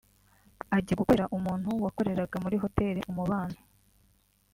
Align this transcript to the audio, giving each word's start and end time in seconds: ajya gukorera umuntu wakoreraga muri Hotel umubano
ajya 0.77 0.93
gukorera 0.99 1.31
umuntu 1.37 1.69
wakoreraga 1.83 2.35
muri 2.43 2.57
Hotel 2.63 2.95
umubano 3.11 3.57